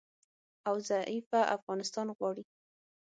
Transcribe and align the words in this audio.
او 0.67 0.75
ضعیفه 0.89 1.39
افغانستان 1.57 2.07
غواړي 2.17 2.43